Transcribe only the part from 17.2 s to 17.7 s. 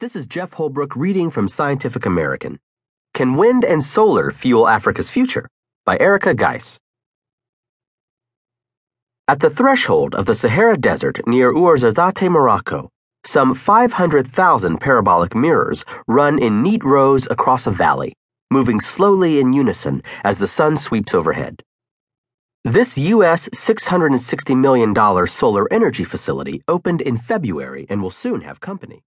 across